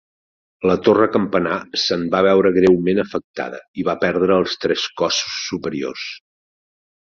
[0.69, 6.11] La torre campanar se'n va veure greument afectada i va perdre els tres cossos superiors.